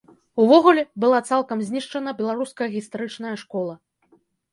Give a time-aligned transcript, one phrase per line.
[0.43, 3.73] Увогуле, была цалкам знішчана беларуская гістарычная школа.